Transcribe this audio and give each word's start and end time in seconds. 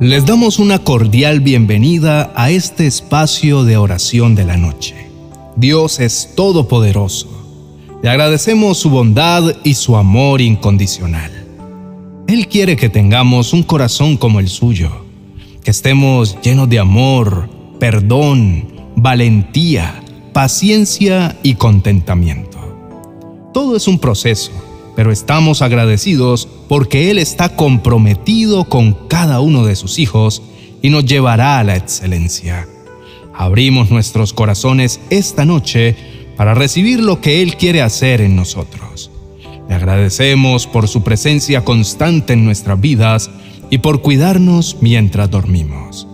Les 0.00 0.24
damos 0.24 0.60
una 0.60 0.78
cordial 0.78 1.40
bienvenida 1.40 2.32
a 2.36 2.50
este 2.50 2.86
espacio 2.86 3.64
de 3.64 3.76
oración 3.76 4.36
de 4.36 4.44
la 4.44 4.56
noche. 4.56 4.94
Dios 5.56 5.98
es 5.98 6.34
todopoderoso. 6.36 7.26
Le 8.00 8.08
agradecemos 8.08 8.78
su 8.78 8.90
bondad 8.90 9.56
y 9.64 9.74
su 9.74 9.96
amor 9.96 10.40
incondicional. 10.40 11.32
Él 12.28 12.46
quiere 12.46 12.76
que 12.76 12.88
tengamos 12.88 13.52
un 13.52 13.64
corazón 13.64 14.16
como 14.16 14.38
el 14.38 14.48
suyo, 14.48 15.04
que 15.64 15.72
estemos 15.72 16.40
llenos 16.42 16.68
de 16.68 16.78
amor, 16.78 17.50
perdón, 17.80 18.68
valentía, 18.94 20.00
paciencia 20.32 21.36
y 21.42 21.54
contentamiento. 21.54 22.58
Todo 23.52 23.74
es 23.74 23.88
un 23.88 23.98
proceso 23.98 24.52
pero 24.98 25.12
estamos 25.12 25.62
agradecidos 25.62 26.48
porque 26.68 27.10
Él 27.10 27.18
está 27.18 27.56
comprometido 27.56 28.64
con 28.64 28.92
cada 29.08 29.40
uno 29.40 29.64
de 29.64 29.74
sus 29.74 29.98
hijos 29.98 30.42
y 30.82 30.90
nos 30.90 31.06
llevará 31.06 31.58
a 31.58 31.64
la 31.64 31.76
excelencia. 31.76 32.68
Abrimos 33.34 33.90
nuestros 33.90 34.32
corazones 34.32 35.00
esta 35.10 35.44
noche 35.44 35.96
para 36.36 36.54
recibir 36.54 37.00
lo 37.00 37.20
que 37.20 37.42
Él 37.42 37.56
quiere 37.56 37.82
hacer 37.82 38.20
en 38.20 38.36
nosotros. 38.36 39.10
Le 39.68 39.74
agradecemos 39.74 40.66
por 40.66 40.88
su 40.88 41.02
presencia 41.02 41.64
constante 41.64 42.32
en 42.32 42.44
nuestras 42.44 42.80
vidas 42.80 43.30
y 43.70 43.78
por 43.78 44.02
cuidarnos 44.02 44.78
mientras 44.80 45.30
dormimos. 45.30 46.06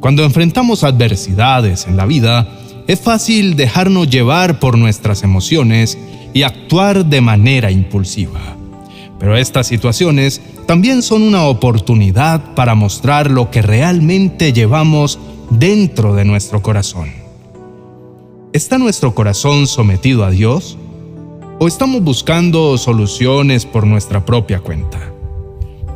Cuando 0.00 0.24
enfrentamos 0.24 0.84
adversidades 0.84 1.86
en 1.86 1.96
la 1.96 2.06
vida, 2.06 2.58
es 2.86 3.00
fácil 3.00 3.56
dejarnos 3.56 4.10
llevar 4.10 4.58
por 4.58 4.76
nuestras 4.76 5.22
emociones 5.22 5.96
y 6.34 6.42
actuar 6.42 7.06
de 7.06 7.20
manera 7.20 7.70
impulsiva. 7.70 8.56
Pero 9.22 9.36
estas 9.36 9.68
situaciones 9.68 10.40
también 10.66 11.00
son 11.00 11.22
una 11.22 11.44
oportunidad 11.44 12.56
para 12.56 12.74
mostrar 12.74 13.30
lo 13.30 13.52
que 13.52 13.62
realmente 13.62 14.52
llevamos 14.52 15.20
dentro 15.48 16.16
de 16.16 16.24
nuestro 16.24 16.60
corazón. 16.60 17.12
¿Está 18.52 18.78
nuestro 18.78 19.14
corazón 19.14 19.68
sometido 19.68 20.24
a 20.24 20.30
Dios? 20.32 20.76
¿O 21.60 21.68
estamos 21.68 22.02
buscando 22.02 22.76
soluciones 22.78 23.64
por 23.64 23.86
nuestra 23.86 24.26
propia 24.26 24.58
cuenta? 24.58 24.98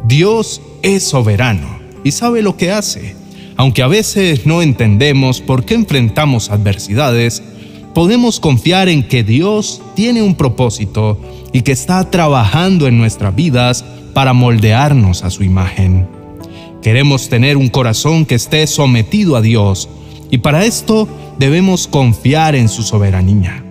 Dios 0.05 0.63
es 0.83 1.03
soberano 1.03 1.81
y 2.05 2.13
sabe 2.13 2.43
lo 2.43 2.57
que 2.57 2.71
hace. 2.71 3.17
Aunque 3.57 3.83
a 3.83 3.89
veces 3.89 4.47
no 4.47 4.63
entendemos 4.63 5.41
por 5.41 5.65
qué 5.65 5.75
enfrentamos 5.75 6.51
adversidades, 6.51 7.43
podemos 7.97 8.41
confiar 8.41 8.91
en 8.91 9.09
que 9.09 9.25
Dios 9.25 9.81
tiene 9.95 10.21
un 10.21 10.35
propósito 10.35 11.19
y 11.55 11.63
que 11.63 11.73
está 11.73 12.11
trabajando 12.11 12.89
en 12.89 12.99
nuestras 12.99 13.35
vidas 13.35 13.87
para 14.13 14.35
moldearnos 14.35 15.25
a 15.25 15.31
su 15.31 15.43
imagen. 15.45 16.07
Queremos 16.83 17.31
tener 17.31 17.57
un 17.57 17.69
corazón 17.69 18.27
que 18.27 18.35
esté 18.35 18.67
sometido 18.67 19.35
a 19.35 19.41
Dios 19.41 19.89
y 20.31 20.37
para 20.37 20.67
esto 20.67 21.09
debemos 21.39 21.89
confiar 21.89 22.55
en 22.55 22.69
su 22.69 22.83
soberanía. 22.83 23.65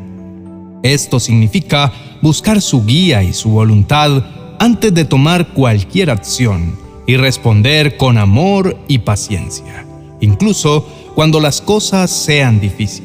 Esto 0.81 1.19
significa 1.19 1.93
buscar 2.23 2.63
su 2.63 2.83
guía 2.83 3.21
y 3.21 3.31
su 3.31 3.51
voluntad 3.51 4.23
antes 4.57 4.91
de 4.91 5.05
tomar 5.05 5.49
cualquier 5.49 6.09
acción 6.09 6.75
y 7.05 7.15
responder 7.15 7.95
con 7.95 8.17
amor 8.17 8.75
y 8.87 8.97
paciencia, 8.97 9.85
incluso 10.19 10.83
cuando 11.13 11.39
las 11.39 11.61
cosas 11.61 12.09
sean 12.09 12.59
difíciles. 12.59 13.04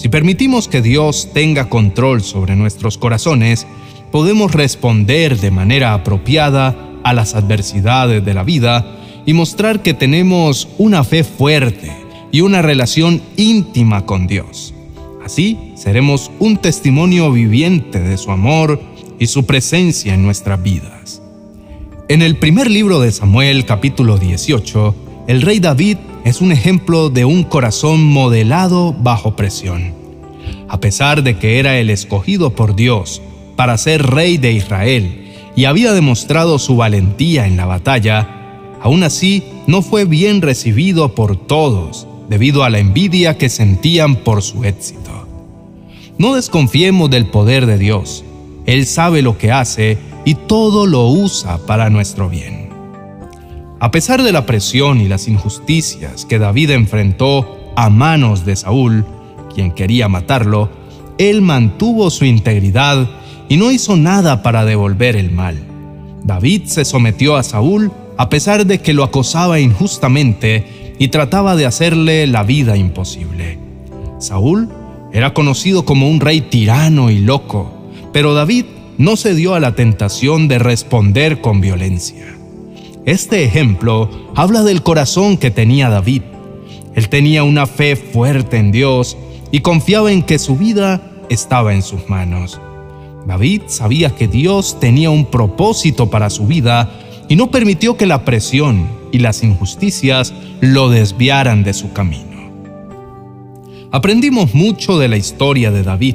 Si 0.00 0.08
permitimos 0.08 0.66
que 0.66 0.80
Dios 0.80 1.28
tenga 1.34 1.68
control 1.68 2.22
sobre 2.22 2.56
nuestros 2.56 2.96
corazones, 2.96 3.66
podemos 4.10 4.50
responder 4.50 5.38
de 5.38 5.50
manera 5.50 5.92
apropiada 5.92 6.74
a 7.04 7.12
las 7.12 7.34
adversidades 7.34 8.24
de 8.24 8.32
la 8.32 8.42
vida 8.42 8.96
y 9.26 9.34
mostrar 9.34 9.82
que 9.82 9.92
tenemos 9.92 10.68
una 10.78 11.04
fe 11.04 11.22
fuerte 11.22 11.92
y 12.32 12.40
una 12.40 12.62
relación 12.62 13.20
íntima 13.36 14.06
con 14.06 14.26
Dios. 14.26 14.72
Así 15.22 15.58
seremos 15.76 16.30
un 16.38 16.56
testimonio 16.56 17.30
viviente 17.30 18.00
de 18.00 18.16
su 18.16 18.30
amor 18.30 18.80
y 19.18 19.26
su 19.26 19.44
presencia 19.44 20.14
en 20.14 20.22
nuestras 20.22 20.62
vidas. 20.62 21.20
En 22.08 22.22
el 22.22 22.36
primer 22.36 22.70
libro 22.70 23.00
de 23.00 23.12
Samuel 23.12 23.66
capítulo 23.66 24.16
18, 24.16 24.94
el 25.28 25.42
rey 25.42 25.60
David 25.60 25.98
es 26.24 26.40
un 26.40 26.52
ejemplo 26.52 27.10
de 27.10 27.24
un 27.24 27.44
corazón 27.44 28.04
modelado 28.04 28.92
bajo 28.92 29.36
presión. 29.36 29.94
A 30.68 30.80
pesar 30.80 31.22
de 31.22 31.38
que 31.38 31.58
era 31.58 31.78
el 31.78 31.90
escogido 31.90 32.50
por 32.50 32.76
Dios 32.76 33.22
para 33.56 33.76
ser 33.78 34.06
rey 34.06 34.36
de 34.36 34.52
Israel 34.52 35.32
y 35.56 35.64
había 35.64 35.92
demostrado 35.92 36.58
su 36.58 36.76
valentía 36.76 37.46
en 37.46 37.56
la 37.56 37.66
batalla, 37.66 38.76
aún 38.82 39.02
así 39.02 39.44
no 39.66 39.82
fue 39.82 40.04
bien 40.04 40.42
recibido 40.42 41.14
por 41.14 41.36
todos 41.36 42.06
debido 42.28 42.62
a 42.64 42.70
la 42.70 42.78
envidia 42.78 43.36
que 43.36 43.48
sentían 43.48 44.16
por 44.16 44.42
su 44.42 44.64
éxito. 44.64 45.26
No 46.18 46.34
desconfiemos 46.34 47.10
del 47.10 47.26
poder 47.26 47.66
de 47.66 47.78
Dios. 47.78 48.24
Él 48.66 48.86
sabe 48.86 49.22
lo 49.22 49.38
que 49.38 49.52
hace 49.52 49.98
y 50.24 50.34
todo 50.34 50.86
lo 50.86 51.08
usa 51.08 51.58
para 51.66 51.90
nuestro 51.90 52.28
bien. 52.28 52.69
A 53.82 53.90
pesar 53.90 54.22
de 54.22 54.30
la 54.30 54.44
presión 54.44 55.00
y 55.00 55.08
las 55.08 55.26
injusticias 55.26 56.26
que 56.26 56.38
David 56.38 56.72
enfrentó 56.72 57.72
a 57.76 57.88
manos 57.88 58.44
de 58.44 58.54
Saúl, 58.54 59.06
quien 59.54 59.72
quería 59.72 60.06
matarlo, 60.06 60.68
él 61.16 61.40
mantuvo 61.40 62.10
su 62.10 62.26
integridad 62.26 63.08
y 63.48 63.56
no 63.56 63.70
hizo 63.70 63.96
nada 63.96 64.42
para 64.42 64.66
devolver 64.66 65.16
el 65.16 65.30
mal. 65.30 65.56
David 66.22 66.64
se 66.66 66.84
sometió 66.84 67.36
a 67.36 67.42
Saúl 67.42 67.90
a 68.18 68.28
pesar 68.28 68.66
de 68.66 68.80
que 68.80 68.92
lo 68.92 69.02
acosaba 69.02 69.60
injustamente 69.60 70.94
y 70.98 71.08
trataba 71.08 71.56
de 71.56 71.64
hacerle 71.64 72.26
la 72.26 72.42
vida 72.42 72.76
imposible. 72.76 73.58
Saúl 74.18 74.68
era 75.10 75.32
conocido 75.32 75.86
como 75.86 76.10
un 76.10 76.20
rey 76.20 76.42
tirano 76.42 77.10
y 77.10 77.18
loco, 77.18 77.72
pero 78.12 78.34
David 78.34 78.66
no 78.98 79.16
se 79.16 79.34
dio 79.34 79.54
a 79.54 79.60
la 79.60 79.74
tentación 79.74 80.48
de 80.48 80.58
responder 80.58 81.40
con 81.40 81.62
violencia. 81.62 82.39
Este 83.10 83.42
ejemplo 83.42 84.08
habla 84.36 84.62
del 84.62 84.84
corazón 84.84 85.36
que 85.36 85.50
tenía 85.50 85.90
David. 85.90 86.22
Él 86.94 87.08
tenía 87.08 87.42
una 87.42 87.66
fe 87.66 87.96
fuerte 87.96 88.56
en 88.56 88.70
Dios 88.70 89.16
y 89.50 89.62
confiaba 89.62 90.12
en 90.12 90.22
que 90.22 90.38
su 90.38 90.56
vida 90.56 91.02
estaba 91.28 91.74
en 91.74 91.82
sus 91.82 92.08
manos. 92.08 92.60
David 93.26 93.62
sabía 93.66 94.10
que 94.10 94.28
Dios 94.28 94.78
tenía 94.78 95.10
un 95.10 95.26
propósito 95.26 96.08
para 96.08 96.30
su 96.30 96.46
vida 96.46 96.88
y 97.28 97.34
no 97.34 97.50
permitió 97.50 97.96
que 97.96 98.06
la 98.06 98.24
presión 98.24 98.86
y 99.10 99.18
las 99.18 99.42
injusticias 99.42 100.32
lo 100.60 100.88
desviaran 100.88 101.64
de 101.64 101.74
su 101.74 101.92
camino. 101.92 102.52
Aprendimos 103.90 104.54
mucho 104.54 105.00
de 105.00 105.08
la 105.08 105.16
historia 105.16 105.72
de 105.72 105.82
David. 105.82 106.14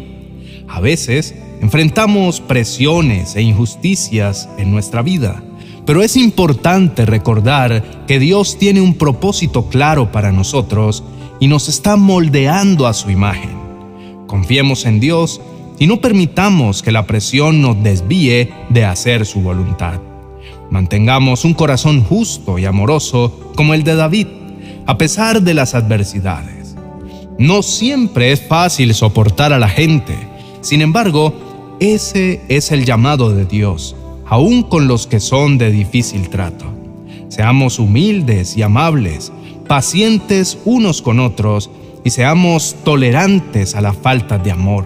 A 0.70 0.80
veces 0.80 1.36
enfrentamos 1.62 2.40
presiones 2.40 3.36
e 3.36 3.42
injusticias 3.42 4.48
en 4.58 4.72
nuestra 4.72 5.02
vida 5.02 5.44
pero 5.86 6.02
es 6.02 6.18
importante 6.18 7.06
recordar 7.06 8.06
que 8.08 8.20
Dios 8.20 8.58
tiene 8.58 8.82
un 8.82 8.96
propósito 8.96 9.68
claro 9.70 10.12
para 10.12 10.32
nosotros 10.32 11.04
y 11.40 11.48
nos 11.48 11.70
está 11.70 11.96
moldeando 11.96 12.88
a 12.88 12.94
su 12.94 13.12
imagen. 13.12 13.56
Confiemos 14.26 14.86
en 14.86 15.00
Dios 15.00 15.42
y 15.78 15.88
no 15.88 16.02
permitamos 16.02 16.82
que 16.82 16.92
la 16.92 17.06
presión 17.06 17.62
nos 17.62 17.82
desvíe 17.84 18.52
de 18.70 18.86
hacer 18.86 19.26
su 19.26 19.42
voluntad. 19.42 20.00
Mantengamos 20.72 21.46
un 21.46 21.54
corazón 21.54 22.04
justo 22.04 22.58
y 22.58 22.66
amoroso 22.66 23.52
como 23.56 23.76
el 23.76 23.84
de 23.84 23.96
David, 23.96 24.28
a 24.88 24.98
pesar 24.98 25.42
de 25.44 25.54
las 25.54 25.76
adversidades. 25.76 26.76
No 27.38 27.62
siempre 27.62 28.32
es 28.32 28.42
fácil 28.42 28.94
soportar 28.96 29.54
a 29.54 29.60
la 29.60 29.70
gente, 29.70 30.16
sin 30.62 30.82
embargo, 30.82 31.34
ese 31.80 32.42
es 32.48 32.72
el 32.72 32.86
llamado 32.86 33.32
de 33.32 33.46
Dios 33.46 33.96
aun 34.26 34.64
con 34.64 34.88
los 34.88 35.08
que 35.08 35.20
son 35.20 35.58
de 35.58 35.72
difícil 35.72 36.30
trato. 36.30 36.66
Seamos 37.30 37.80
humildes 37.80 38.58
y 38.58 38.62
amables, 38.62 39.32
pacientes 39.68 40.58
unos 40.66 41.02
con 41.02 41.20
otros 41.20 41.70
y 42.04 42.12
seamos 42.12 42.76
tolerantes 42.84 43.76
a 43.76 43.82
la 43.82 43.94
falta 43.94 44.38
de 44.38 44.52
amor. 44.52 44.86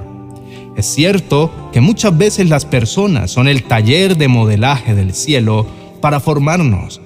Es 0.76 0.86
cierto 0.86 1.52
que 1.74 1.82
muchas 1.82 2.18
veces 2.18 2.50
las 2.50 2.66
personas 2.66 3.32
son 3.32 3.48
el 3.48 3.64
taller 3.64 4.18
de 4.18 4.30
modelaje 4.30 4.96
del 4.96 5.14
cielo 5.14 5.66
para 6.00 6.22
formarnos, 6.22 7.02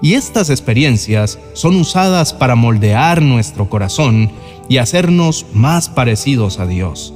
y 0.00 0.14
estas 0.14 0.48
experiencias 0.48 1.38
son 1.52 1.76
usadas 1.76 2.32
para 2.32 2.54
moldear 2.54 3.20
nuestro 3.20 3.68
corazón 3.68 4.30
y 4.68 4.78
hacernos 4.78 5.44
más 5.52 5.88
parecidos 5.88 6.58
a 6.58 6.66
Dios. 6.66 7.12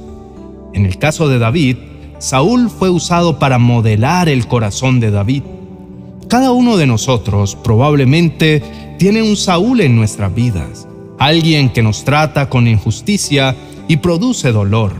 En 0.73 0.85
el 0.85 0.99
caso 0.99 1.27
de 1.29 1.39
David, 1.39 1.77
Saúl 2.23 2.69
fue 2.69 2.89
usado 2.89 3.37
para 3.37 3.59
modelar 3.59 4.29
el 4.29 4.47
corazón 4.47 5.01
de 5.01 5.11
David. 5.11 5.43
Cada 6.29 6.53
uno 6.53 6.77
de 6.77 6.87
nosotros 6.87 7.57
probablemente 7.61 8.63
tiene 8.97 9.21
un 9.21 9.35
Saúl 9.35 9.81
en 9.81 9.97
nuestras 9.97 10.33
vidas, 10.33 10.87
alguien 11.19 11.67
que 11.67 11.83
nos 11.83 12.05
trata 12.05 12.47
con 12.47 12.69
injusticia 12.69 13.57
y 13.89 13.97
produce 13.97 14.53
dolor. 14.53 14.93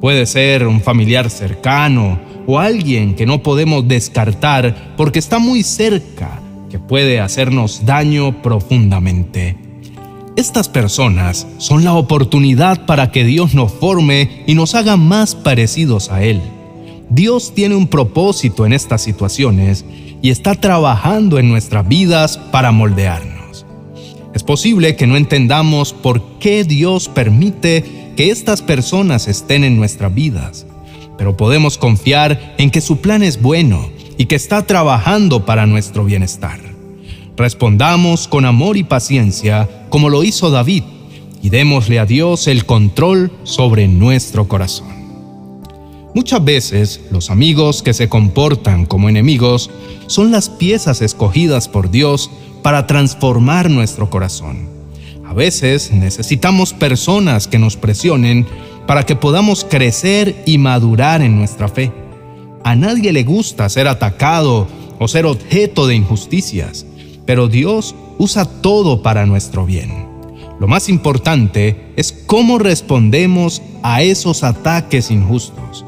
Puede 0.00 0.24
ser 0.24 0.66
un 0.66 0.80
familiar 0.80 1.28
cercano 1.28 2.18
o 2.46 2.58
alguien 2.58 3.16
que 3.16 3.26
no 3.26 3.42
podemos 3.42 3.86
descartar 3.86 4.94
porque 4.96 5.18
está 5.18 5.38
muy 5.38 5.62
cerca 5.62 6.40
que 6.70 6.78
puede 6.78 7.20
hacernos 7.20 7.84
daño 7.84 8.40
profundamente. 8.40 9.65
Estas 10.36 10.68
personas 10.68 11.46
son 11.56 11.82
la 11.82 11.94
oportunidad 11.94 12.84
para 12.84 13.10
que 13.10 13.24
Dios 13.24 13.54
nos 13.54 13.72
forme 13.72 14.42
y 14.46 14.54
nos 14.54 14.74
haga 14.74 14.98
más 14.98 15.34
parecidos 15.34 16.10
a 16.10 16.22
Él. 16.22 16.42
Dios 17.08 17.54
tiene 17.54 17.74
un 17.74 17.86
propósito 17.86 18.66
en 18.66 18.74
estas 18.74 19.00
situaciones 19.00 19.86
y 20.20 20.28
está 20.28 20.54
trabajando 20.54 21.38
en 21.38 21.48
nuestras 21.48 21.88
vidas 21.88 22.36
para 22.36 22.70
moldearnos. 22.70 23.64
Es 24.34 24.42
posible 24.42 24.94
que 24.94 25.06
no 25.06 25.16
entendamos 25.16 25.94
por 25.94 26.22
qué 26.38 26.64
Dios 26.64 27.08
permite 27.08 28.12
que 28.14 28.30
estas 28.30 28.60
personas 28.60 29.28
estén 29.28 29.64
en 29.64 29.78
nuestras 29.78 30.14
vidas, 30.14 30.66
pero 31.16 31.38
podemos 31.38 31.78
confiar 31.78 32.54
en 32.58 32.70
que 32.70 32.82
su 32.82 32.98
plan 32.98 33.22
es 33.22 33.40
bueno 33.40 33.88
y 34.18 34.26
que 34.26 34.34
está 34.34 34.66
trabajando 34.66 35.46
para 35.46 35.64
nuestro 35.64 36.04
bienestar. 36.04 36.75
Respondamos 37.36 38.28
con 38.28 38.46
amor 38.46 38.76
y 38.76 38.84
paciencia 38.84 39.68
como 39.90 40.08
lo 40.08 40.24
hizo 40.24 40.50
David 40.50 40.84
y 41.42 41.50
démosle 41.50 41.98
a 41.98 42.06
Dios 42.06 42.46
el 42.46 42.64
control 42.64 43.30
sobre 43.44 43.88
nuestro 43.88 44.48
corazón. 44.48 44.96
Muchas 46.14 46.42
veces 46.42 47.02
los 47.10 47.30
amigos 47.30 47.82
que 47.82 47.92
se 47.92 48.08
comportan 48.08 48.86
como 48.86 49.10
enemigos 49.10 49.70
son 50.06 50.32
las 50.32 50.48
piezas 50.48 51.02
escogidas 51.02 51.68
por 51.68 51.90
Dios 51.90 52.30
para 52.62 52.86
transformar 52.86 53.68
nuestro 53.68 54.08
corazón. 54.08 54.68
A 55.26 55.34
veces 55.34 55.92
necesitamos 55.92 56.72
personas 56.72 57.48
que 57.48 57.58
nos 57.58 57.76
presionen 57.76 58.46
para 58.86 59.04
que 59.04 59.14
podamos 59.14 59.62
crecer 59.64 60.42
y 60.46 60.56
madurar 60.56 61.20
en 61.20 61.36
nuestra 61.36 61.68
fe. 61.68 61.92
A 62.64 62.74
nadie 62.76 63.12
le 63.12 63.24
gusta 63.24 63.68
ser 63.68 63.86
atacado 63.86 64.66
o 64.98 65.08
ser 65.08 65.26
objeto 65.26 65.86
de 65.86 65.96
injusticias, 65.96 66.86
pero 67.26 67.48
Dios 67.48 67.94
usa 68.18 68.44
todo 68.44 69.02
para 69.02 69.26
nuestro 69.26 69.66
bien. 69.66 70.06
Lo 70.58 70.68
más 70.68 70.88
importante 70.88 71.92
es 71.96 72.12
cómo 72.12 72.58
respondemos 72.58 73.60
a 73.82 74.02
esos 74.02 74.42
ataques 74.42 75.10
injustos. 75.10 75.84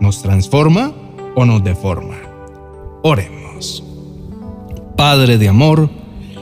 ¿Nos 0.00 0.20
transforma 0.20 0.92
o 1.34 1.46
nos 1.46 1.64
deforma? 1.64 2.16
Oremos. 3.02 3.82
Padre 4.96 5.38
de 5.38 5.48
amor, 5.48 5.88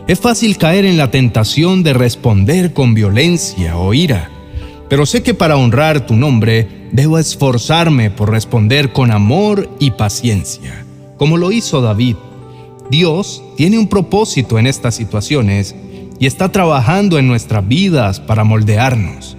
es 0.08 0.19
fácil 0.19 0.56
caer 0.56 0.84
en 0.84 0.96
la 0.96 1.12
tentación 1.12 1.84
de 1.84 1.92
responder 1.92 2.72
con 2.72 2.94
violencia 2.94 3.76
o 3.76 3.94
ira, 3.94 4.31
pero 4.88 5.06
sé 5.06 5.22
que 5.22 5.34
para 5.34 5.56
honrar 5.56 6.04
tu 6.06 6.16
nombre 6.16 6.88
debo 6.90 7.19
esforzarme 7.19 8.10
por 8.10 8.31
responder 8.31 8.92
con 8.92 9.12
amor 9.12 9.70
y 9.78 9.92
paciencia, 9.92 10.84
como 11.16 11.37
lo 11.37 11.52
hizo 11.52 11.81
David. 11.81 12.16
Dios 12.90 13.42
tiene 13.56 13.78
un 13.78 13.87
propósito 13.87 14.58
en 14.58 14.66
estas 14.66 14.96
situaciones 14.96 15.76
y 16.19 16.26
está 16.26 16.50
trabajando 16.50 17.19
en 17.19 17.28
nuestras 17.28 17.66
vidas 17.66 18.19
para 18.19 18.42
moldearnos. 18.42 19.37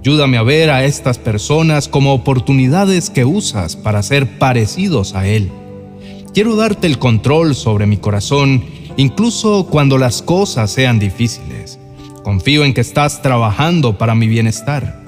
Ayúdame 0.00 0.38
a 0.38 0.44
ver 0.44 0.70
a 0.70 0.84
estas 0.84 1.18
personas 1.18 1.88
como 1.88 2.14
oportunidades 2.14 3.10
que 3.10 3.24
usas 3.24 3.74
para 3.74 4.04
ser 4.04 4.38
parecidos 4.38 5.16
a 5.16 5.26
Él. 5.26 5.50
Quiero 6.32 6.54
darte 6.54 6.86
el 6.86 7.00
control 7.00 7.56
sobre 7.56 7.86
mi 7.86 7.96
corazón, 7.96 8.62
incluso 8.96 9.66
cuando 9.66 9.98
las 9.98 10.22
cosas 10.22 10.70
sean 10.70 11.00
difíciles. 11.00 11.80
Confío 12.22 12.64
en 12.64 12.72
que 12.72 12.82
estás 12.82 13.20
trabajando 13.20 13.98
para 13.98 14.14
mi 14.14 14.28
bienestar. 14.28 15.02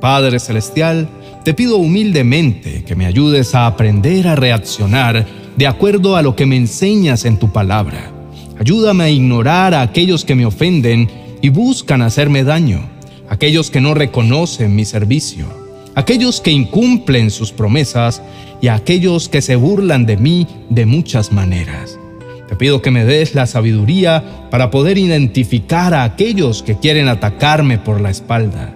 Padre 0.00 0.38
Celestial, 0.38 1.08
te 1.46 1.54
pido 1.54 1.76
humildemente 1.76 2.82
que 2.82 2.96
me 2.96 3.06
ayudes 3.06 3.54
a 3.54 3.68
aprender 3.68 4.26
a 4.26 4.34
reaccionar 4.34 5.24
de 5.56 5.68
acuerdo 5.68 6.16
a 6.16 6.22
lo 6.22 6.34
que 6.34 6.44
me 6.44 6.56
enseñas 6.56 7.24
en 7.24 7.36
tu 7.36 7.52
palabra. 7.52 8.10
Ayúdame 8.58 9.04
a 9.04 9.10
ignorar 9.10 9.72
a 9.72 9.82
aquellos 9.82 10.24
que 10.24 10.34
me 10.34 10.44
ofenden 10.44 11.08
y 11.40 11.50
buscan 11.50 12.02
hacerme 12.02 12.42
daño, 12.42 12.80
aquellos 13.28 13.70
que 13.70 13.80
no 13.80 13.94
reconocen 13.94 14.74
mi 14.74 14.84
servicio, 14.84 15.46
aquellos 15.94 16.40
que 16.40 16.50
incumplen 16.50 17.30
sus 17.30 17.52
promesas 17.52 18.22
y 18.60 18.66
aquellos 18.66 19.28
que 19.28 19.40
se 19.40 19.54
burlan 19.54 20.04
de 20.04 20.16
mí 20.16 20.48
de 20.68 20.84
muchas 20.84 21.30
maneras. 21.30 21.96
Te 22.48 22.56
pido 22.56 22.82
que 22.82 22.90
me 22.90 23.04
des 23.04 23.36
la 23.36 23.46
sabiduría 23.46 24.48
para 24.50 24.72
poder 24.72 24.98
identificar 24.98 25.94
a 25.94 26.02
aquellos 26.02 26.64
que 26.64 26.76
quieren 26.76 27.06
atacarme 27.06 27.78
por 27.78 28.00
la 28.00 28.10
espalda 28.10 28.74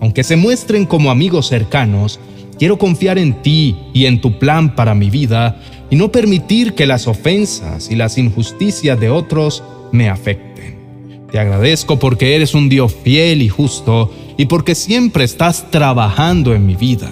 aunque 0.00 0.24
se 0.24 0.36
muestren 0.36 0.86
como 0.86 1.10
amigos 1.10 1.48
cercanos, 1.48 2.20
quiero 2.58 2.78
confiar 2.78 3.18
en 3.18 3.42
ti 3.42 3.76
y 3.92 4.06
en 4.06 4.20
tu 4.20 4.38
plan 4.38 4.74
para 4.74 4.94
mi 4.94 5.10
vida 5.10 5.60
y 5.90 5.96
no 5.96 6.12
permitir 6.12 6.74
que 6.74 6.86
las 6.86 7.06
ofensas 7.06 7.90
y 7.90 7.96
las 7.96 8.18
injusticias 8.18 8.98
de 9.00 9.10
otros 9.10 9.62
me 9.92 10.08
afecten. 10.08 10.78
Te 11.30 11.38
agradezco 11.38 11.98
porque 11.98 12.36
eres 12.36 12.54
un 12.54 12.68
Dios 12.68 12.94
fiel 13.02 13.42
y 13.42 13.48
justo 13.48 14.12
y 14.36 14.46
porque 14.46 14.74
siempre 14.74 15.24
estás 15.24 15.70
trabajando 15.70 16.54
en 16.54 16.66
mi 16.66 16.74
vida. 16.74 17.10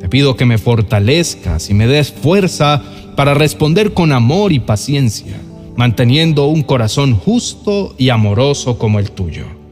Te 0.00 0.08
pido 0.08 0.36
que 0.36 0.44
me 0.44 0.58
fortalezcas 0.58 1.70
y 1.70 1.74
me 1.74 1.86
des 1.86 2.10
fuerza 2.12 2.82
para 3.16 3.34
responder 3.34 3.94
con 3.94 4.12
amor 4.12 4.52
y 4.52 4.58
paciencia, 4.58 5.40
manteniendo 5.76 6.46
un 6.46 6.62
corazón 6.62 7.14
justo 7.14 7.94
y 7.96 8.08
amoroso 8.10 8.76
como 8.76 8.98
el 8.98 9.12
tuyo. 9.12 9.63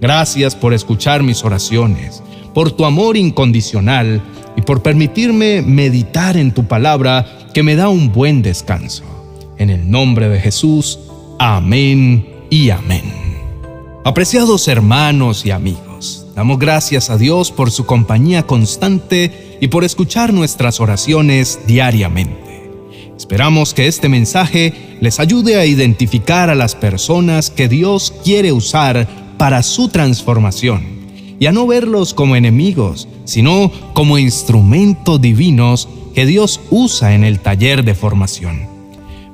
Gracias 0.00 0.54
por 0.54 0.74
escuchar 0.74 1.22
mis 1.22 1.42
oraciones, 1.44 2.22
por 2.52 2.70
tu 2.70 2.84
amor 2.84 3.16
incondicional 3.16 4.22
y 4.56 4.62
por 4.62 4.82
permitirme 4.82 5.62
meditar 5.62 6.36
en 6.36 6.52
tu 6.52 6.64
palabra 6.64 7.48
que 7.54 7.62
me 7.62 7.76
da 7.76 7.88
un 7.88 8.12
buen 8.12 8.42
descanso. 8.42 9.04
En 9.58 9.70
el 9.70 9.90
nombre 9.90 10.28
de 10.28 10.38
Jesús, 10.38 10.98
amén 11.38 12.28
y 12.50 12.68
amén. 12.70 13.04
Apreciados 14.04 14.68
hermanos 14.68 15.46
y 15.46 15.50
amigos, 15.50 16.26
damos 16.34 16.58
gracias 16.58 17.08
a 17.08 17.16
Dios 17.16 17.50
por 17.50 17.70
su 17.70 17.86
compañía 17.86 18.46
constante 18.46 19.58
y 19.60 19.68
por 19.68 19.82
escuchar 19.82 20.34
nuestras 20.34 20.78
oraciones 20.78 21.60
diariamente. 21.66 22.70
Esperamos 23.16 23.72
que 23.72 23.86
este 23.86 24.10
mensaje 24.10 24.98
les 25.00 25.20
ayude 25.20 25.56
a 25.56 25.64
identificar 25.64 26.50
a 26.50 26.54
las 26.54 26.74
personas 26.74 27.48
que 27.50 27.66
Dios 27.66 28.12
quiere 28.22 28.52
usar 28.52 29.25
para 29.36 29.62
su 29.62 29.88
transformación 29.88 30.96
y 31.38 31.46
a 31.46 31.52
no 31.52 31.66
verlos 31.66 32.14
como 32.14 32.36
enemigos, 32.36 33.08
sino 33.24 33.70
como 33.92 34.18
instrumentos 34.18 35.20
divinos 35.20 35.88
que 36.14 36.26
Dios 36.26 36.60
usa 36.70 37.14
en 37.14 37.24
el 37.24 37.40
taller 37.40 37.84
de 37.84 37.94
formación. 37.94 38.66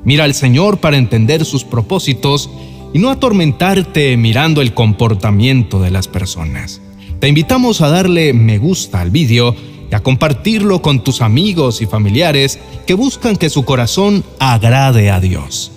Mira 0.04 0.24
al 0.24 0.34
Señor 0.34 0.78
para 0.78 0.96
entender 0.96 1.44
sus 1.44 1.64
propósitos 1.64 2.50
y 2.92 2.98
no 2.98 3.10
atormentarte 3.10 4.16
mirando 4.16 4.60
el 4.60 4.74
comportamiento 4.74 5.80
de 5.80 5.90
las 5.90 6.08
personas. 6.08 6.80
Te 7.20 7.28
invitamos 7.28 7.80
a 7.80 7.88
darle 7.88 8.32
me 8.32 8.58
gusta 8.58 9.00
al 9.00 9.10
vídeo 9.10 9.54
y 9.90 9.94
a 9.94 10.00
compartirlo 10.00 10.82
con 10.82 11.04
tus 11.04 11.22
amigos 11.22 11.82
y 11.82 11.86
familiares 11.86 12.58
que 12.86 12.94
buscan 12.94 13.36
que 13.36 13.48
su 13.48 13.64
corazón 13.64 14.24
agrade 14.40 15.10
a 15.10 15.20
Dios. 15.20 15.70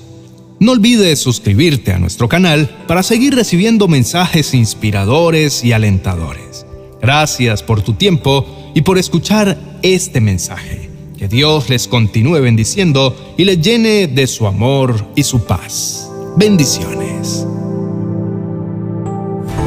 No 0.58 0.72
olvides 0.72 1.20
suscribirte 1.20 1.92
a 1.92 2.00
nuestro 2.00 2.30
canal 2.30 2.70
para 2.88 3.04
seguir 3.04 3.36
recibiendo 3.36 3.90
mensajes 3.90 4.54
inspiradores 4.54 5.66
y 5.66 5.74
alentadores. 5.74 6.66
Gracias 7.02 7.62
por 7.62 7.82
tu 7.82 7.94
tiempo 7.94 8.72
y 8.74 8.82
por 8.82 8.98
escuchar 8.98 9.58
este 9.82 10.22
mensaje. 10.22 10.90
Que 11.18 11.28
Dios 11.28 11.70
les 11.70 11.90
continúe 11.90 12.40
bendiciendo 12.40 13.36
y 13.38 13.44
les 13.44 13.60
llene 13.60 14.08
de 14.08 14.28
su 14.28 14.48
amor 14.48 15.06
y 15.14 15.24
su 15.24 15.44
paz. 15.44 16.10
Bendiciones. 16.38 17.46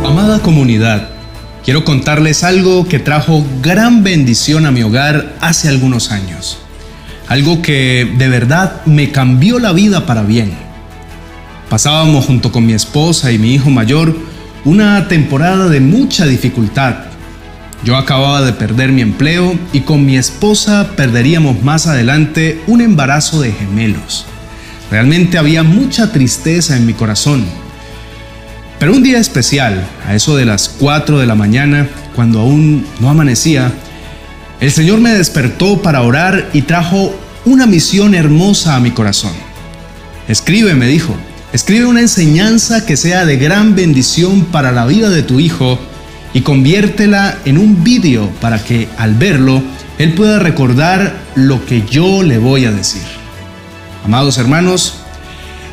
Amada 0.06 0.40
comunidad, 0.40 1.10
quiero 1.66 1.84
contarles 1.84 2.44
algo 2.44 2.88
que 2.88 2.98
trajo 2.98 3.44
gran 3.60 4.02
bendición 4.02 4.64
a 4.64 4.70
mi 4.70 4.82
hogar 4.84 5.36
hace 5.42 5.68
algunos 5.68 6.12
años. 6.12 6.56
Algo 7.26 7.60
que 7.60 8.10
de 8.16 8.28
verdad 8.30 8.86
me 8.86 9.12
cambió 9.12 9.58
la 9.58 9.72
vida 9.72 10.06
para 10.06 10.22
bien 10.22 10.67
Pasábamos 11.70 12.24
junto 12.24 12.50
con 12.50 12.64
mi 12.64 12.72
esposa 12.72 13.30
y 13.30 13.38
mi 13.38 13.54
hijo 13.54 13.68
mayor 13.70 14.16
una 14.64 15.06
temporada 15.08 15.68
de 15.68 15.80
mucha 15.80 16.26
dificultad. 16.26 16.96
Yo 17.84 17.96
acababa 17.96 18.42
de 18.42 18.52
perder 18.52 18.90
mi 18.90 19.02
empleo 19.02 19.56
y 19.72 19.80
con 19.80 20.04
mi 20.04 20.16
esposa 20.16 20.92
perderíamos 20.96 21.62
más 21.62 21.86
adelante 21.86 22.60
un 22.66 22.80
embarazo 22.80 23.40
de 23.40 23.52
gemelos. 23.52 24.24
Realmente 24.90 25.38
había 25.38 25.62
mucha 25.62 26.10
tristeza 26.10 26.76
en 26.76 26.86
mi 26.86 26.94
corazón. 26.94 27.44
Pero 28.78 28.92
un 28.92 29.02
día 29.02 29.18
especial, 29.18 29.86
a 30.06 30.14
eso 30.14 30.36
de 30.36 30.46
las 30.46 30.68
4 30.68 31.18
de 31.18 31.26
la 31.26 31.34
mañana, 31.34 31.88
cuando 32.14 32.40
aún 32.40 32.86
no 33.00 33.10
amanecía, 33.10 33.72
el 34.60 34.72
Señor 34.72 35.00
me 35.00 35.12
despertó 35.12 35.82
para 35.82 36.02
orar 36.02 36.48
y 36.52 36.62
trajo 36.62 37.14
una 37.44 37.66
misión 37.66 38.14
hermosa 38.14 38.74
a 38.74 38.80
mi 38.80 38.90
corazón. 38.90 39.32
Escribe, 40.28 40.74
me 40.74 40.86
dijo, 40.86 41.14
Escribe 41.50 41.86
una 41.86 42.02
enseñanza 42.02 42.84
que 42.84 42.98
sea 42.98 43.24
de 43.24 43.38
gran 43.38 43.74
bendición 43.74 44.44
para 44.44 44.70
la 44.70 44.84
vida 44.84 45.08
de 45.08 45.22
tu 45.22 45.40
hijo 45.40 45.78
y 46.34 46.42
conviértela 46.42 47.38
en 47.46 47.56
un 47.56 47.82
vídeo 47.82 48.30
para 48.42 48.62
que 48.62 48.86
al 48.98 49.14
verlo 49.14 49.62
él 49.98 50.12
pueda 50.12 50.38
recordar 50.38 51.16
lo 51.36 51.64
que 51.64 51.86
yo 51.86 52.22
le 52.22 52.36
voy 52.36 52.66
a 52.66 52.70
decir. 52.70 53.02
Amados 54.04 54.36
hermanos, 54.36 54.94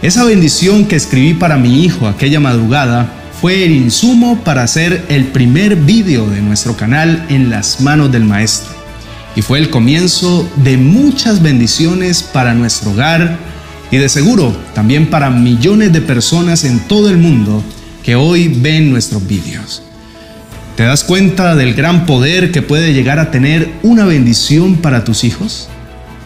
Esa 0.02 0.24
bendición 0.24 0.86
que 0.86 0.98
escribí 0.98 1.34
para 1.34 1.58
mi 1.58 1.84
hijo 1.84 2.08
aquella 2.08 2.40
madrugada 2.40 3.10
fue 3.42 3.66
el 3.66 3.72
insumo 3.72 4.44
para 4.44 4.62
hacer 4.64 5.04
el 5.10 5.26
primer 5.26 5.76
vídeo 5.76 6.30
de 6.30 6.42
nuestro 6.42 6.78
canal 6.78 7.26
en 7.30 7.50
las 7.50 7.82
manos 7.82 8.12
del 8.12 8.24
maestro. 8.24 8.74
Y 9.36 9.42
fue 9.42 9.58
el 9.58 9.70
comienzo 9.70 10.48
de 10.58 10.78
muchas 10.78 11.42
bendiciones 11.42 12.24
para 12.24 12.54
nuestro 12.54 12.92
hogar 12.92 13.38
y 13.96 13.98
de 13.98 14.10
seguro 14.10 14.54
también 14.74 15.10
para 15.10 15.30
millones 15.30 15.94
de 15.94 16.02
personas 16.02 16.66
en 16.66 16.80
todo 16.80 17.10
el 17.10 17.18
mundo 17.18 17.64
que 18.04 18.18
hoy 18.18 18.50
ven 18.50 18.92
nuestros 18.92 19.26
vídeos. 19.26 19.84
¿Te 20.76 20.84
das 20.84 21.06
cuenta 21.06 21.56
del 21.56 21.76
gran 21.76 22.06
poder 22.06 22.52
que 22.52 22.62
puede 22.62 22.92
llegar 22.92 23.20
a 23.20 23.32
tener 23.32 23.72
una 23.84 24.04
bendición 24.04 24.76
para 24.76 25.06
tus 25.06 25.24
hijos? 25.24 25.70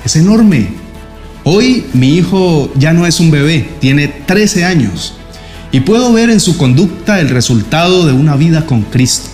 Es 0.04 0.16
enorme. 0.16 0.70
Hoy 1.44 1.86
mi 1.94 2.16
hijo 2.16 2.74
ya 2.76 2.92
no 2.92 3.06
es 3.06 3.20
un 3.20 3.30
bebé, 3.30 3.70
tiene 3.80 4.08
13 4.08 4.66
años 4.66 5.14
y 5.72 5.82
puedo 5.82 6.12
ver 6.12 6.32
en 6.32 6.40
su 6.40 6.58
conducta 6.58 7.20
el 7.20 7.30
resultado 7.30 8.08
de 8.08 8.14
una 8.14 8.36
vida 8.36 8.66
con 8.66 8.82
Cristo. 8.82 9.30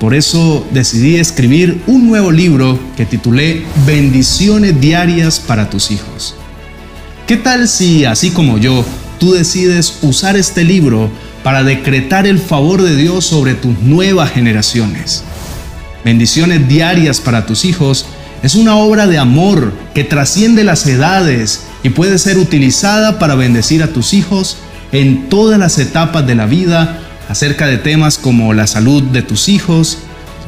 Por 0.00 0.14
eso 0.14 0.66
decidí 0.72 1.16
escribir 1.16 1.82
un 1.86 2.06
nuevo 2.06 2.32
libro 2.32 2.78
que 2.96 3.04
titulé 3.04 3.62
Bendiciones 3.84 4.80
diarias 4.80 5.38
para 5.38 5.68
tus 5.68 5.90
hijos. 5.90 6.34
¿Qué 7.26 7.38
tal 7.38 7.68
si, 7.68 8.04
así 8.04 8.32
como 8.32 8.58
yo, 8.58 8.84
tú 9.18 9.32
decides 9.32 10.00
usar 10.02 10.36
este 10.36 10.62
libro 10.62 11.10
para 11.42 11.64
decretar 11.64 12.26
el 12.26 12.38
favor 12.38 12.82
de 12.82 12.96
Dios 12.96 13.24
sobre 13.24 13.54
tus 13.54 13.78
nuevas 13.78 14.30
generaciones? 14.30 15.24
Bendiciones 16.04 16.68
diarias 16.68 17.20
para 17.20 17.46
tus 17.46 17.64
hijos 17.64 18.04
es 18.42 18.54
una 18.54 18.76
obra 18.76 19.06
de 19.06 19.16
amor 19.16 19.72
que 19.94 20.04
trasciende 20.04 20.64
las 20.64 20.86
edades 20.86 21.62
y 21.82 21.88
puede 21.88 22.18
ser 22.18 22.36
utilizada 22.36 23.18
para 23.18 23.36
bendecir 23.36 23.82
a 23.82 23.88
tus 23.88 24.12
hijos 24.12 24.58
en 24.92 25.30
todas 25.30 25.58
las 25.58 25.78
etapas 25.78 26.26
de 26.26 26.34
la 26.34 26.44
vida 26.44 27.00
acerca 27.30 27.66
de 27.66 27.78
temas 27.78 28.18
como 28.18 28.52
la 28.52 28.66
salud 28.66 29.02
de 29.02 29.22
tus 29.22 29.48
hijos, 29.48 29.96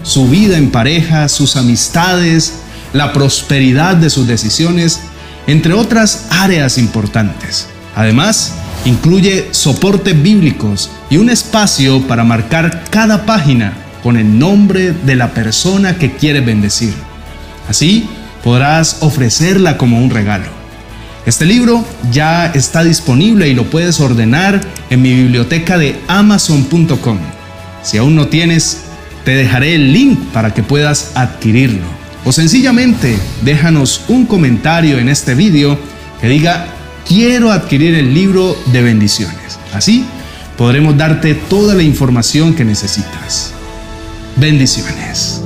su 0.02 0.28
vida 0.28 0.58
en 0.58 0.70
pareja, 0.70 1.30
sus 1.30 1.56
amistades, 1.56 2.56
la 2.92 3.14
prosperidad 3.14 3.96
de 3.96 4.10
sus 4.10 4.26
decisiones, 4.26 5.00
entre 5.46 5.72
otras 5.72 6.26
áreas 6.30 6.78
importantes. 6.78 7.68
Además, 7.94 8.54
incluye 8.84 9.48
soportes 9.52 10.20
bíblicos 10.20 10.90
y 11.10 11.16
un 11.16 11.30
espacio 11.30 12.06
para 12.06 12.24
marcar 12.24 12.84
cada 12.90 13.24
página 13.24 13.72
con 14.02 14.16
el 14.16 14.38
nombre 14.38 14.92
de 14.92 15.16
la 15.16 15.30
persona 15.30 15.96
que 15.96 16.12
quiere 16.12 16.40
bendecir. 16.40 16.94
Así 17.68 18.08
podrás 18.44 18.98
ofrecerla 19.00 19.76
como 19.76 19.98
un 19.98 20.10
regalo. 20.10 20.46
Este 21.26 21.44
libro 21.44 21.84
ya 22.12 22.46
está 22.46 22.84
disponible 22.84 23.48
y 23.48 23.54
lo 23.54 23.64
puedes 23.64 23.98
ordenar 23.98 24.60
en 24.90 25.02
mi 25.02 25.12
biblioteca 25.12 25.76
de 25.76 25.98
amazon.com. 26.06 27.18
Si 27.82 27.98
aún 27.98 28.14
no 28.14 28.28
tienes, 28.28 28.82
te 29.24 29.34
dejaré 29.34 29.74
el 29.74 29.92
link 29.92 30.20
para 30.32 30.54
que 30.54 30.62
puedas 30.62 31.10
adquirirlo. 31.16 32.05
O 32.26 32.32
sencillamente 32.32 33.16
déjanos 33.42 34.02
un 34.08 34.26
comentario 34.26 34.98
en 34.98 35.08
este 35.08 35.36
video 35.36 35.78
que 36.20 36.26
diga 36.28 36.66
quiero 37.06 37.52
adquirir 37.52 37.94
el 37.94 38.12
libro 38.12 38.56
de 38.72 38.82
bendiciones. 38.82 39.60
Así 39.72 40.04
podremos 40.58 40.96
darte 40.96 41.36
toda 41.36 41.74
la 41.74 41.84
información 41.84 42.52
que 42.54 42.64
necesitas. 42.64 43.52
Bendiciones. 44.34 45.45